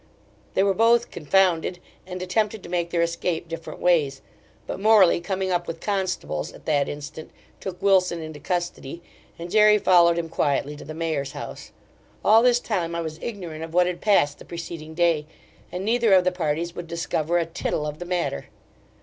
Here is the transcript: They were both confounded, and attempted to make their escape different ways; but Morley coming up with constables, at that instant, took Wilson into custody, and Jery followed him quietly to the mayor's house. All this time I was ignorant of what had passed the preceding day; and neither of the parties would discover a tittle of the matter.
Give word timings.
They 0.55 0.63
were 0.63 0.73
both 0.73 1.11
confounded, 1.11 1.77
and 2.07 2.23
attempted 2.23 2.63
to 2.63 2.69
make 2.69 2.89
their 2.89 3.03
escape 3.03 3.47
different 3.47 3.79
ways; 3.79 4.23
but 4.65 4.79
Morley 4.79 5.21
coming 5.21 5.51
up 5.51 5.67
with 5.67 5.79
constables, 5.79 6.51
at 6.53 6.65
that 6.65 6.89
instant, 6.89 7.29
took 7.59 7.79
Wilson 7.83 8.19
into 8.19 8.39
custody, 8.39 9.03
and 9.37 9.51
Jery 9.51 9.77
followed 9.77 10.17
him 10.17 10.27
quietly 10.27 10.75
to 10.75 10.83
the 10.83 10.95
mayor's 10.95 11.33
house. 11.33 11.71
All 12.25 12.41
this 12.41 12.59
time 12.59 12.95
I 12.95 13.01
was 13.01 13.19
ignorant 13.21 13.63
of 13.63 13.75
what 13.75 13.85
had 13.85 14.01
passed 14.01 14.39
the 14.39 14.45
preceding 14.45 14.95
day; 14.95 15.27
and 15.71 15.85
neither 15.85 16.13
of 16.13 16.23
the 16.23 16.31
parties 16.31 16.73
would 16.75 16.87
discover 16.87 17.37
a 17.37 17.45
tittle 17.45 17.85
of 17.85 17.99
the 17.99 18.05
matter. 18.05 18.47